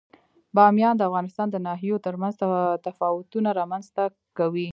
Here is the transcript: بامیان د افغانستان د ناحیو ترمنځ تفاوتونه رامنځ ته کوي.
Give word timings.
بامیان 0.55 0.95
د 0.97 1.01
افغانستان 1.09 1.47
د 1.51 1.57
ناحیو 1.67 2.03
ترمنځ 2.05 2.33
تفاوتونه 2.85 3.49
رامنځ 3.59 3.85
ته 3.95 4.03
کوي. 4.37 4.69